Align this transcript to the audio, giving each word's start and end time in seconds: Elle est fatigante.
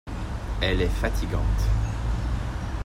Elle 0.63 0.81
est 0.81 0.87
fatigante. 0.89 1.43